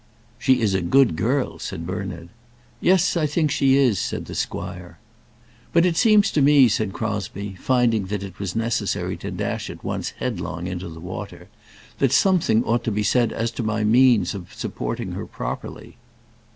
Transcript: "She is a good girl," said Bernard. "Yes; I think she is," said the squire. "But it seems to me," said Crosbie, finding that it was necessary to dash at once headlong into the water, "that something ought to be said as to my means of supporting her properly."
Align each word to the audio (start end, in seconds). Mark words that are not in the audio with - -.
"She 0.39 0.61
is 0.61 0.73
a 0.73 0.81
good 0.81 1.15
girl," 1.15 1.59
said 1.59 1.85
Bernard. 1.85 2.29
"Yes; 2.79 3.15
I 3.15 3.27
think 3.27 3.51
she 3.51 3.77
is," 3.77 3.99
said 3.99 4.25
the 4.25 4.33
squire. 4.33 4.97
"But 5.73 5.85
it 5.85 5.95
seems 5.95 6.31
to 6.31 6.41
me," 6.41 6.67
said 6.69 6.91
Crosbie, 6.91 7.53
finding 7.59 8.05
that 8.07 8.23
it 8.23 8.39
was 8.39 8.55
necessary 8.55 9.15
to 9.17 9.29
dash 9.29 9.69
at 9.69 9.83
once 9.83 10.15
headlong 10.17 10.65
into 10.65 10.89
the 10.89 10.99
water, 10.99 11.49
"that 11.99 12.11
something 12.11 12.63
ought 12.63 12.83
to 12.85 12.91
be 12.91 13.03
said 13.03 13.31
as 13.31 13.51
to 13.51 13.61
my 13.61 13.83
means 13.83 14.33
of 14.33 14.55
supporting 14.55 15.11
her 15.11 15.27
properly." 15.27 15.97